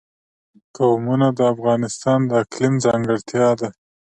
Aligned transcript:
قومونه 0.77 1.27
د 1.37 1.39
افغانستان 1.53 2.19
د 2.25 2.31
اقلیم 2.43 2.75
ځانګړتیا 2.85 3.49
ده. 3.59 3.69